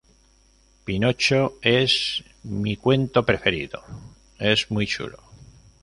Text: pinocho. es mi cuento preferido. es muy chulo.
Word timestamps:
pinocho. 0.83 1.59
es 1.61 2.23
mi 2.41 2.75
cuento 2.75 3.23
preferido. 3.23 3.83
es 4.39 4.71
muy 4.71 4.87
chulo. 4.87 5.19